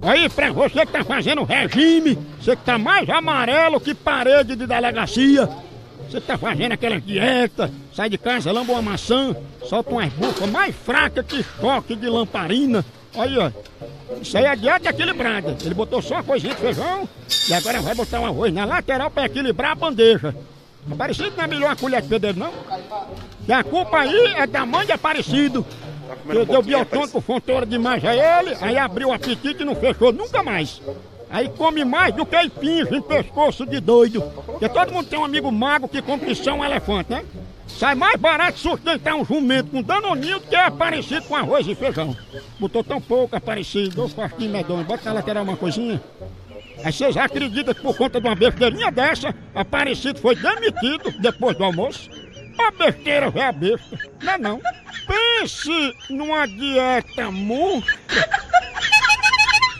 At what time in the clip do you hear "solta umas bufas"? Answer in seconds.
9.62-10.48